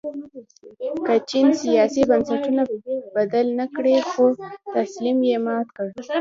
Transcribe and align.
که 1.05 1.13
چین 1.29 1.47
سیاسي 1.61 2.01
بنسټونه 2.09 2.61
بدل 3.15 3.45
نه 3.59 3.65
کړل 3.75 4.01
خو 4.11 4.25
طلسم 4.73 5.17
یې 5.29 5.37
مات 5.45 5.67
کړ. 5.77 5.87